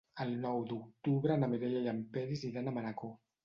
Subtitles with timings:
[0.23, 3.17] El nou d'octubre na Mireia i en Peris iran a Manacor.